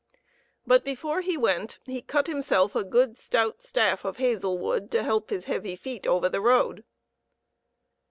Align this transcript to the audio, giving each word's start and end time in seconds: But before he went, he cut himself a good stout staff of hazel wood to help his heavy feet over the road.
But 0.65 0.83
before 0.83 1.21
he 1.21 1.37
went, 1.37 1.77
he 1.85 2.01
cut 2.01 2.25
himself 2.25 2.75
a 2.75 2.83
good 2.83 3.19
stout 3.19 3.61
staff 3.61 4.03
of 4.03 4.17
hazel 4.17 4.57
wood 4.57 4.89
to 4.89 5.03
help 5.03 5.29
his 5.29 5.45
heavy 5.45 5.75
feet 5.75 6.07
over 6.07 6.27
the 6.27 6.41
road. 6.41 6.83